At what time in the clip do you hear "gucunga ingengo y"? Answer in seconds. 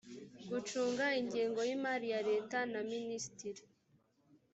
0.49-1.71